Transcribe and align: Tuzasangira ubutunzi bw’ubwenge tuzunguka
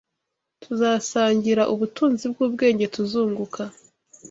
Tuzasangira 0.63 1.63
ubutunzi 1.73 2.25
bw’ubwenge 2.31 2.85
tuzunguka 2.95 3.63